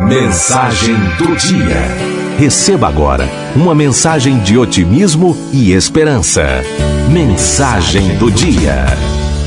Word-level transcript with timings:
Mensagem 0.00 0.94
do 1.16 1.34
dia. 1.36 1.80
Receba 2.38 2.88
agora 2.88 3.26
uma 3.56 3.74
mensagem 3.74 4.38
de 4.40 4.58
otimismo 4.58 5.36
e 5.52 5.72
esperança. 5.72 6.42
Mensagem 7.10 8.16
do 8.18 8.30
dia. 8.30 8.84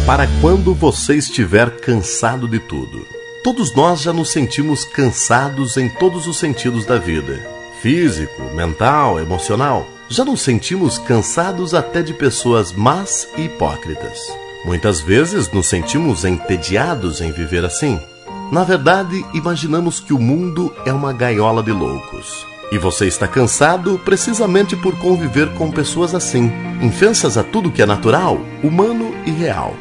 Para 0.06 0.28
quando 0.42 0.74
você 0.74 1.16
estiver 1.16 1.70
cansado 1.78 2.48
de 2.48 2.60
tudo. 2.60 3.06
Todos 3.44 3.76
nós 3.76 4.02
já 4.02 4.12
nos 4.12 4.32
sentimos 4.32 4.86
cansados 4.86 5.78
em 5.78 5.88
todos 5.88 6.26
os 6.26 6.38
sentidos 6.38 6.86
da 6.86 6.98
vida: 6.98 7.46
físico, 7.82 8.42
mental, 8.56 9.20
emocional. 9.20 9.86
Já 10.10 10.26
nos 10.26 10.42
sentimos 10.42 10.98
cansados 10.98 11.74
até 11.74 12.02
de 12.02 12.14
pessoas 12.14 12.72
más 12.72 13.28
e 13.38 13.44
hipócritas. 13.44 14.20
Muitas 14.64 15.00
vezes 15.00 15.52
nos 15.52 15.68
sentimos 15.68 16.26
entediados 16.26 17.22
em 17.22 17.32
viver 17.32 17.64
assim. 17.64 18.00
Na 18.52 18.64
verdade, 18.64 19.26
imaginamos 19.34 20.00
que 20.00 20.14
o 20.14 20.20
mundo 20.20 20.74
é 20.86 20.94
uma 20.94 21.12
gaiola 21.12 21.64
de 21.64 21.72
loucos. 21.72 22.46
E 22.72 22.78
você 22.78 23.08
está 23.08 23.28
cansado 23.28 24.00
precisamente 24.04 24.76
por 24.76 24.98
conviver 24.98 25.54
com 25.54 25.72
pessoas 25.72 26.14
assim, 26.14 26.52
infensas 26.82 27.38
a 27.38 27.44
tudo 27.44 27.72
que 27.72 27.82
é 27.82 27.86
natural, 27.86 28.40
humano 28.64 29.14
e 29.26 29.32
real. 29.32 29.74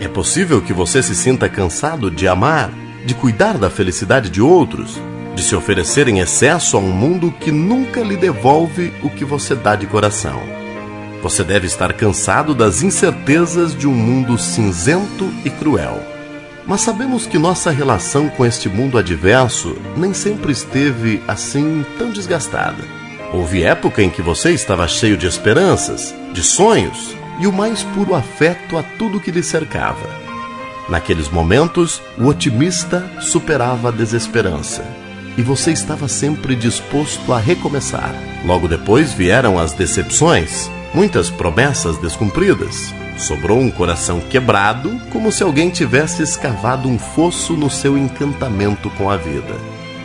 É 0.00 0.08
possível 0.08 0.60
que 0.60 0.72
você 0.72 1.02
se 1.02 1.14
sinta 1.14 1.48
cansado 1.48 2.10
de 2.10 2.26
amar, 2.26 2.70
de 3.04 3.14
cuidar 3.14 3.58
da 3.58 3.70
felicidade 3.70 4.28
de 4.28 4.40
outros, 4.42 5.00
de 5.34 5.42
se 5.42 5.54
oferecer 5.54 6.08
em 6.08 6.18
excesso 6.18 6.76
a 6.76 6.80
um 6.80 6.90
mundo 6.90 7.32
que 7.32 7.52
nunca 7.52 8.00
lhe 8.00 8.16
devolve 8.16 8.92
o 9.02 9.10
que 9.10 9.24
você 9.24 9.54
dá 9.54 9.76
de 9.76 9.86
coração. 9.86 10.40
Você 11.22 11.42
deve 11.42 11.66
estar 11.66 11.92
cansado 11.92 12.54
das 12.54 12.82
incertezas 12.82 13.76
de 13.76 13.86
um 13.88 13.94
mundo 13.94 14.38
cinzento 14.38 15.28
e 15.44 15.50
cruel. 15.50 16.17
Mas 16.68 16.82
sabemos 16.82 17.26
que 17.26 17.38
nossa 17.38 17.70
relação 17.70 18.28
com 18.28 18.44
este 18.44 18.68
mundo 18.68 18.98
adverso 18.98 19.74
nem 19.96 20.12
sempre 20.12 20.52
esteve 20.52 21.22
assim 21.26 21.84
tão 21.96 22.10
desgastada. 22.10 22.84
Houve 23.32 23.62
época 23.62 24.02
em 24.02 24.10
que 24.10 24.20
você 24.20 24.52
estava 24.52 24.86
cheio 24.86 25.16
de 25.16 25.26
esperanças, 25.26 26.14
de 26.34 26.42
sonhos 26.42 27.16
e 27.40 27.46
o 27.46 27.52
mais 27.52 27.82
puro 27.82 28.14
afeto 28.14 28.76
a 28.76 28.82
tudo 28.82 29.18
que 29.18 29.30
lhe 29.30 29.42
cercava. 29.42 30.06
Naqueles 30.90 31.30
momentos, 31.30 32.02
o 32.18 32.26
otimista 32.26 33.10
superava 33.18 33.88
a 33.88 33.92
desesperança 33.92 34.84
e 35.38 35.42
você 35.42 35.72
estava 35.72 36.06
sempre 36.06 36.54
disposto 36.54 37.32
a 37.32 37.38
recomeçar. 37.38 38.12
Logo 38.44 38.68
depois 38.68 39.14
vieram 39.14 39.58
as 39.58 39.72
decepções, 39.72 40.70
muitas 40.92 41.30
promessas 41.30 41.96
descumpridas, 41.96 42.92
Sobrou 43.18 43.58
um 43.58 43.70
coração 43.70 44.20
quebrado, 44.20 45.00
como 45.10 45.32
se 45.32 45.42
alguém 45.42 45.70
tivesse 45.70 46.22
escavado 46.22 46.88
um 46.88 46.98
fosso 46.98 47.54
no 47.54 47.68
seu 47.68 47.98
encantamento 47.98 48.88
com 48.90 49.10
a 49.10 49.16
vida. 49.16 49.54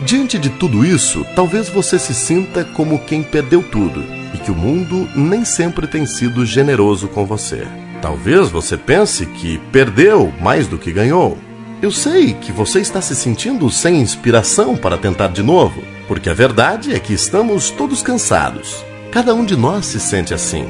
Diante 0.04 0.38
de 0.38 0.50
tudo 0.50 0.84
isso, 0.84 1.24
talvez 1.34 1.68
você 1.68 1.98
se 1.98 2.12
sinta 2.12 2.64
como 2.64 2.98
quem 2.98 3.22
perdeu 3.22 3.62
tudo 3.62 4.04
e 4.34 4.38
que 4.38 4.50
o 4.50 4.54
mundo 4.54 5.08
nem 5.14 5.44
sempre 5.44 5.86
tem 5.86 6.04
sido 6.04 6.44
generoso 6.44 7.08
com 7.08 7.24
você. 7.24 7.66
Talvez 8.02 8.50
você 8.50 8.76
pense 8.76 9.24
que 9.24 9.58
perdeu 9.72 10.32
mais 10.40 10.66
do 10.66 10.76
que 10.76 10.92
ganhou. 10.92 11.38
Eu 11.80 11.90
sei 11.90 12.34
que 12.34 12.52
você 12.52 12.80
está 12.80 13.00
se 13.00 13.14
sentindo 13.14 13.70
sem 13.70 14.00
inspiração 14.00 14.76
para 14.76 14.98
tentar 14.98 15.28
de 15.28 15.42
novo, 15.42 15.82
porque 16.08 16.28
a 16.28 16.34
verdade 16.34 16.94
é 16.94 16.98
que 16.98 17.14
estamos 17.14 17.70
todos 17.70 18.02
cansados. 18.02 18.84
Cada 19.10 19.34
um 19.34 19.44
de 19.44 19.56
nós 19.56 19.86
se 19.86 20.00
sente 20.00 20.34
assim. 20.34 20.66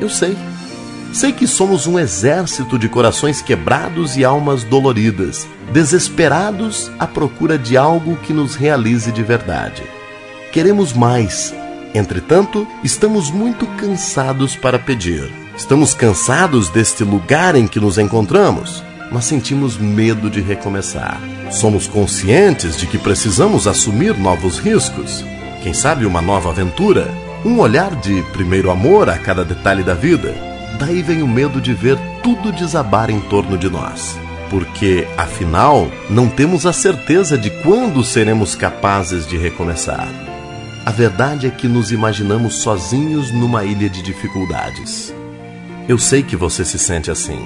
Eu 0.00 0.08
sei. 0.08 0.36
Sei 1.16 1.32
que 1.32 1.46
somos 1.46 1.86
um 1.86 1.98
exército 1.98 2.78
de 2.78 2.90
corações 2.90 3.40
quebrados 3.40 4.18
e 4.18 4.24
almas 4.24 4.64
doloridas, 4.64 5.48
desesperados 5.72 6.90
à 6.98 7.06
procura 7.06 7.56
de 7.56 7.74
algo 7.74 8.16
que 8.16 8.34
nos 8.34 8.54
realize 8.54 9.10
de 9.10 9.22
verdade. 9.22 9.82
Queremos 10.52 10.92
mais. 10.92 11.54
Entretanto, 11.94 12.68
estamos 12.84 13.30
muito 13.30 13.66
cansados 13.78 14.56
para 14.56 14.78
pedir. 14.78 15.32
Estamos 15.56 15.94
cansados 15.94 16.68
deste 16.68 17.02
lugar 17.02 17.56
em 17.56 17.66
que 17.66 17.80
nos 17.80 17.96
encontramos, 17.96 18.84
mas 19.10 19.24
sentimos 19.24 19.78
medo 19.78 20.28
de 20.28 20.42
recomeçar. 20.42 21.18
Somos 21.50 21.88
conscientes 21.88 22.76
de 22.76 22.86
que 22.86 22.98
precisamos 22.98 23.66
assumir 23.66 24.18
novos 24.18 24.58
riscos. 24.58 25.24
Quem 25.62 25.72
sabe 25.72 26.04
uma 26.04 26.20
nova 26.20 26.50
aventura? 26.50 27.08
Um 27.42 27.58
olhar 27.58 27.96
de 27.96 28.20
primeiro 28.34 28.70
amor 28.70 29.08
a 29.08 29.16
cada 29.16 29.46
detalhe 29.46 29.82
da 29.82 29.94
vida 29.94 30.54
daí 30.76 31.02
vem 31.02 31.22
o 31.22 31.28
medo 31.28 31.60
de 31.60 31.72
ver 31.72 31.98
tudo 32.22 32.52
desabar 32.52 33.10
em 33.10 33.20
torno 33.20 33.56
de 33.58 33.68
nós. 33.68 34.18
Porque, 34.50 35.08
afinal, 35.16 35.90
não 36.08 36.28
temos 36.28 36.66
a 36.66 36.72
certeza 36.72 37.36
de 37.36 37.50
quando 37.62 38.04
seremos 38.04 38.54
capazes 38.54 39.26
de 39.26 39.36
recomeçar. 39.36 40.08
A 40.84 40.90
verdade 40.92 41.48
é 41.48 41.50
que 41.50 41.66
nos 41.66 41.90
imaginamos 41.90 42.56
sozinhos 42.56 43.32
numa 43.32 43.64
ilha 43.64 43.90
de 43.90 44.02
dificuldades. 44.02 45.12
Eu 45.88 45.98
sei 45.98 46.22
que 46.22 46.36
você 46.36 46.64
se 46.64 46.78
sente 46.78 47.10
assim. 47.10 47.40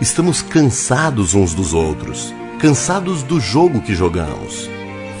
Estamos 0.00 0.40
cansados 0.40 1.34
uns 1.34 1.54
dos 1.54 1.74
outros, 1.74 2.32
cansados 2.58 3.22
do 3.22 3.38
jogo 3.38 3.82
que 3.82 3.94
jogamos, 3.94 4.68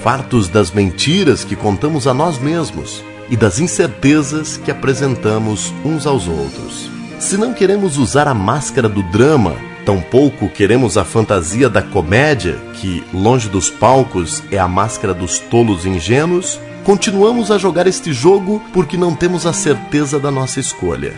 fartos 0.02 0.48
das 0.48 0.70
mentiras 0.70 1.44
que 1.44 1.54
contamos 1.54 2.06
a 2.06 2.14
nós 2.14 2.38
mesmos 2.38 3.02
e 3.28 3.36
das 3.36 3.58
incertezas 3.58 4.56
que 4.56 4.70
apresentamos 4.70 5.72
uns 5.84 6.06
aos 6.06 6.26
outros. 6.26 6.93
Se 7.24 7.38
não 7.38 7.54
queremos 7.54 7.96
usar 7.96 8.28
a 8.28 8.34
máscara 8.34 8.86
do 8.86 9.02
drama, 9.04 9.56
tampouco 9.86 10.46
queremos 10.46 10.98
a 10.98 11.06
fantasia 11.06 11.70
da 11.70 11.80
comédia, 11.80 12.58
que, 12.74 13.02
longe 13.14 13.48
dos 13.48 13.70
palcos, 13.70 14.42
é 14.50 14.58
a 14.58 14.68
máscara 14.68 15.14
dos 15.14 15.38
tolos 15.38 15.86
ingênuos, 15.86 16.60
continuamos 16.84 17.50
a 17.50 17.56
jogar 17.56 17.86
este 17.86 18.12
jogo 18.12 18.62
porque 18.74 18.98
não 18.98 19.14
temos 19.14 19.46
a 19.46 19.54
certeza 19.54 20.20
da 20.20 20.30
nossa 20.30 20.60
escolha. 20.60 21.14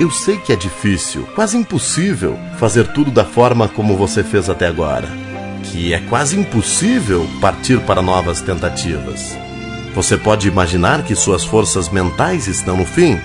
Eu 0.00 0.10
sei 0.10 0.36
que 0.36 0.52
é 0.52 0.56
difícil, 0.56 1.22
quase 1.36 1.56
impossível, 1.56 2.36
fazer 2.58 2.88
tudo 2.88 3.12
da 3.12 3.24
forma 3.24 3.68
como 3.68 3.96
você 3.96 4.24
fez 4.24 4.50
até 4.50 4.66
agora. 4.66 5.08
Que 5.62 5.94
é 5.94 6.00
quase 6.00 6.36
impossível 6.36 7.24
partir 7.40 7.78
para 7.82 8.02
novas 8.02 8.40
tentativas. 8.40 9.38
Você 9.94 10.16
pode 10.16 10.48
imaginar 10.48 11.04
que 11.04 11.14
suas 11.14 11.44
forças 11.44 11.88
mentais 11.88 12.48
estão 12.48 12.76
no 12.76 12.84
fim, 12.84 13.16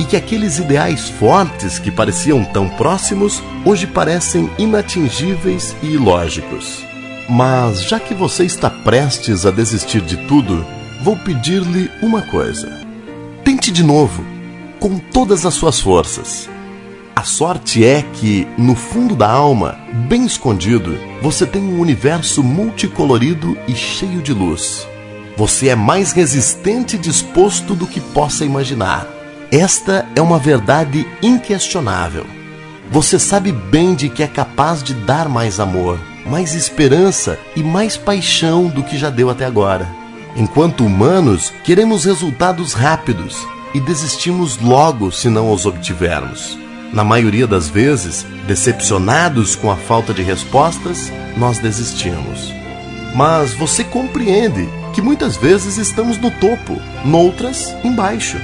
e 0.00 0.04
que 0.06 0.16
aqueles 0.16 0.58
ideais 0.58 1.10
fortes 1.10 1.78
que 1.78 1.90
pareciam 1.90 2.42
tão 2.42 2.66
próximos 2.70 3.42
hoje 3.66 3.86
parecem 3.86 4.50
inatingíveis 4.58 5.76
e 5.82 5.88
ilógicos. 5.88 6.82
Mas 7.28 7.82
já 7.82 8.00
que 8.00 8.14
você 8.14 8.44
está 8.44 8.70
prestes 8.70 9.44
a 9.44 9.50
desistir 9.50 10.00
de 10.00 10.16
tudo, 10.26 10.64
vou 11.02 11.16
pedir-lhe 11.18 11.90
uma 12.00 12.22
coisa. 12.22 12.80
Tente 13.44 13.70
de 13.70 13.84
novo, 13.84 14.24
com 14.80 14.98
todas 14.98 15.44
as 15.44 15.52
suas 15.52 15.78
forças. 15.78 16.48
A 17.14 17.22
sorte 17.22 17.84
é 17.84 18.00
que, 18.00 18.48
no 18.56 18.74
fundo 18.74 19.14
da 19.14 19.30
alma, 19.30 19.78
bem 20.08 20.24
escondido, 20.24 20.98
você 21.20 21.44
tem 21.44 21.60
um 21.60 21.78
universo 21.78 22.42
multicolorido 22.42 23.54
e 23.68 23.74
cheio 23.74 24.22
de 24.22 24.32
luz. 24.32 24.88
Você 25.36 25.68
é 25.68 25.74
mais 25.74 26.12
resistente 26.12 26.96
e 26.96 26.98
disposto 26.98 27.74
do 27.74 27.86
que 27.86 28.00
possa 28.00 28.46
imaginar. 28.46 29.19
Esta 29.52 30.06
é 30.14 30.22
uma 30.22 30.38
verdade 30.38 31.04
inquestionável. 31.20 32.24
Você 32.88 33.18
sabe 33.18 33.50
bem 33.50 33.96
de 33.96 34.08
que 34.08 34.22
é 34.22 34.28
capaz 34.28 34.80
de 34.80 34.94
dar 34.94 35.28
mais 35.28 35.58
amor, 35.58 35.98
mais 36.24 36.54
esperança 36.54 37.36
e 37.56 37.62
mais 37.62 37.96
paixão 37.96 38.68
do 38.68 38.84
que 38.84 38.96
já 38.96 39.10
deu 39.10 39.28
até 39.28 39.44
agora. 39.44 39.88
Enquanto 40.36 40.86
humanos, 40.86 41.52
queremos 41.64 42.04
resultados 42.04 42.74
rápidos 42.74 43.44
e 43.74 43.80
desistimos 43.80 44.56
logo 44.56 45.10
se 45.10 45.28
não 45.28 45.52
os 45.52 45.66
obtivermos. 45.66 46.56
Na 46.92 47.02
maioria 47.02 47.46
das 47.46 47.68
vezes, 47.68 48.24
decepcionados 48.46 49.56
com 49.56 49.68
a 49.68 49.76
falta 49.76 50.14
de 50.14 50.22
respostas, 50.22 51.10
nós 51.36 51.58
desistimos. 51.58 52.52
Mas 53.16 53.52
você 53.52 53.82
compreende 53.82 54.68
que 54.92 55.02
muitas 55.02 55.36
vezes 55.36 55.76
estamos 55.76 56.18
no 56.18 56.30
topo, 56.30 56.80
noutras, 57.04 57.74
embaixo. 57.82 58.38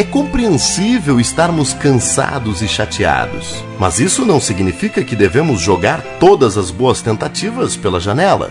É 0.00 0.02
compreensível 0.02 1.20
estarmos 1.20 1.74
cansados 1.74 2.62
e 2.62 2.66
chateados, 2.66 3.62
mas 3.78 4.00
isso 4.00 4.24
não 4.24 4.40
significa 4.40 5.04
que 5.04 5.14
devemos 5.14 5.60
jogar 5.60 6.00
todas 6.18 6.56
as 6.56 6.70
boas 6.70 7.02
tentativas 7.02 7.76
pela 7.76 8.00
janela. 8.00 8.50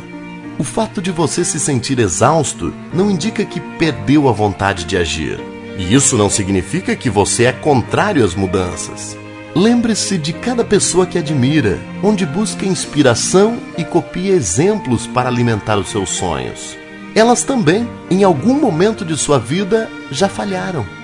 O 0.59 0.63
fato 0.63 1.01
de 1.01 1.09
você 1.09 1.43
se 1.43 1.59
sentir 1.59 1.97
exausto 1.97 2.71
não 2.93 3.09
indica 3.09 3.43
que 3.43 3.59
perdeu 3.79 4.29
a 4.29 4.31
vontade 4.31 4.85
de 4.85 4.95
agir. 4.95 5.39
E 5.75 5.91
isso 5.91 6.15
não 6.15 6.29
significa 6.29 6.95
que 6.95 7.09
você 7.09 7.45
é 7.45 7.51
contrário 7.51 8.23
às 8.23 8.35
mudanças. 8.35 9.17
Lembre-se 9.55 10.19
de 10.19 10.33
cada 10.33 10.63
pessoa 10.63 11.07
que 11.07 11.17
admira, 11.17 11.79
onde 12.03 12.27
busca 12.27 12.63
inspiração 12.63 13.57
e 13.75 13.83
copia 13.83 14.35
exemplos 14.35 15.07
para 15.07 15.27
alimentar 15.27 15.79
os 15.79 15.89
seus 15.89 16.11
sonhos. 16.11 16.77
Elas 17.15 17.41
também, 17.41 17.89
em 18.11 18.23
algum 18.23 18.53
momento 18.53 19.03
de 19.03 19.17
sua 19.17 19.39
vida, 19.39 19.89
já 20.11 20.29
falharam 20.29 20.98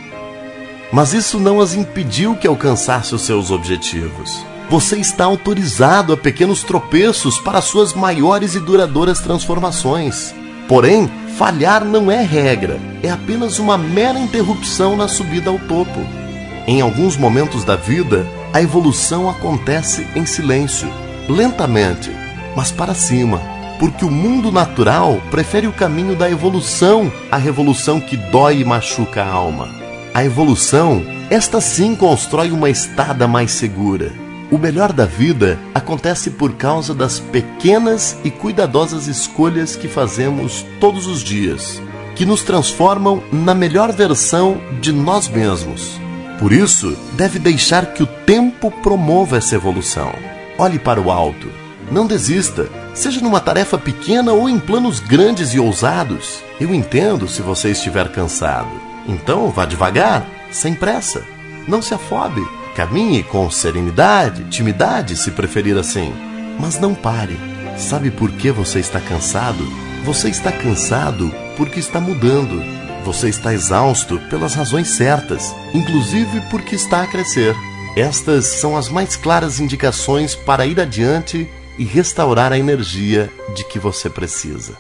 mas 0.92 1.14
isso 1.14 1.40
não 1.40 1.60
as 1.60 1.74
impediu 1.74 2.36
que 2.36 2.48
alcançasse 2.48 3.14
os 3.14 3.22
seus 3.22 3.52
objetivos. 3.52 4.46
Você 4.70 4.98
está 4.98 5.26
autorizado 5.26 6.14
a 6.14 6.18
pequenos 6.18 6.64
tropeços 6.64 7.38
para 7.40 7.62
suas 7.62 7.94
maiores 7.94 8.56
e 8.56 8.60
duradouras 8.60 9.20
transformações. 9.20 10.34
Porém, 10.68 11.10
falhar 11.38 11.86
não 11.86 12.10
é 12.10 12.24
regra, 12.24 12.80
é 13.04 13.10
apenas 13.10 13.60
uma 13.60 13.78
mera 13.78 14.18
interrupção 14.18 14.98
na 14.98 15.08
subida 15.08 15.52
ao 15.52 15.60
topo. 15.60 16.00
Em 16.66 16.82
alguns 16.82 17.16
momentos 17.16 17.64
da 17.64 17.76
vida, 17.76 18.26
a 18.52 18.60
evolução 18.60 19.30
acontece 19.30 20.08
em 20.16 20.26
silêncio, 20.26 20.90
lentamente, 21.30 22.12
mas 22.56 22.72
para 22.72 22.96
cima, 22.96 23.40
porque 23.80 24.04
o 24.04 24.10
mundo 24.10 24.52
natural 24.52 25.22
prefere 25.30 25.68
o 25.68 25.74
caminho 25.74 26.16
da 26.16 26.30
evolução 26.30 27.12
à 27.32 27.38
revolução 27.38 28.00
que 28.00 28.18
dói 28.18 28.62
e 28.62 28.66
machuca 28.66 29.24
a 29.24 29.30
alma. 29.30 29.85
A 30.16 30.26
evolução, 30.26 31.04
esta 31.30 31.62
sim 31.62 31.94
constrói 31.94 32.52
uma 32.52 32.72
estada 32.72 33.28
mais 33.28 33.52
segura 33.52 34.26
o 34.52 34.58
melhor 34.58 34.94
da 34.94 35.06
vida 35.06 35.60
acontece 35.74 36.30
por 36.32 36.54
causa 36.54 36.94
das 36.94 37.20
pequenas 37.20 38.18
e 38.24 38.30
cuidadosas 38.30 39.08
escolhas 39.08 39.76
que 39.76 39.88
fazemos 39.88 40.66
todos 40.80 41.08
os 41.08 41.24
dias, 41.24 41.82
que 42.16 42.26
nos 42.26 42.44
transformam 42.44 43.24
na 43.32 43.54
melhor 43.56 43.92
versão 43.92 44.62
de 44.80 44.92
nós 44.92 45.28
mesmos. 45.28 46.00
Por 46.40 46.52
isso, 46.52 46.96
deve 47.14 47.40
deixar 47.40 47.88
que 47.88 48.04
o 48.04 48.08
tempo 48.08 48.70
promova 48.70 49.38
essa 49.38 49.56
evolução. 49.56 50.14
Olhe 50.58 50.78
para 50.78 51.02
o 51.02 51.12
alto. 51.12 51.50
Não 51.92 52.06
desista, 52.06 52.68
seja 52.94 53.22
numa 53.22 53.40
tarefa 53.40 53.78
pequena 53.78 54.32
ou 54.32 54.48
em 54.48 54.60
planos 54.60 55.00
grandes 55.00 55.54
e 55.54 55.60
ousados. 55.60 56.44
Eu 56.60 56.74
entendo 56.74 57.28
se 57.28 57.42
você 57.42 57.72
estiver 57.72 58.10
cansado. 58.12 58.95
Então, 59.08 59.50
vá 59.52 59.66
devagar, 59.66 60.28
sem 60.52 60.74
pressa. 60.74 61.24
Não 61.68 61.82
se 61.82 61.94
afobe. 61.94 62.42
Caminhe 62.76 63.24
com 63.24 63.50
serenidade, 63.50 64.42
intimidade, 64.42 65.16
se 65.16 65.32
preferir 65.32 65.78
assim. 65.78 66.14
Mas 66.60 66.80
não 66.80 66.94
pare. 66.94 67.38
Sabe 67.78 68.12
por 68.12 68.32
que 68.32 68.52
você 68.52 68.80
está 68.80 69.00
cansado? 69.00 69.64
Você 70.04 70.30
está 70.30 70.52
cansado 70.52 71.32
porque 71.58 71.80
está 71.80 72.00
mudando. 72.00 72.62
Você 73.04 73.30
está 73.30 73.54
exausto 73.54 74.20
pelas 74.30 74.56
razões 74.56 74.90
certas, 74.90 75.56
inclusive 75.74 76.42
porque 76.50 76.76
está 76.76 77.04
a 77.04 77.08
crescer. 77.08 77.56
Estas 77.96 78.46
são 78.46 78.76
as 78.76 78.90
mais 78.90 79.16
claras 79.16 79.60
indicações 79.60 80.36
para 80.36 80.66
ir 80.66 80.80
adiante 80.80 81.50
e 81.78 81.84
restaurar 81.84 82.52
a 82.52 82.58
energia 82.58 83.32
de 83.56 83.64
que 83.64 83.80
você 83.80 84.10
precisa. 84.10 84.78